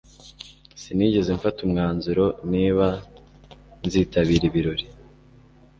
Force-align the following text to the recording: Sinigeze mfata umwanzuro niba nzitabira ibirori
Sinigeze 0.81 1.29
mfata 1.37 1.59
umwanzuro 1.67 2.25
niba 2.51 2.87
nzitabira 3.85 4.43
ibirori 4.49 4.85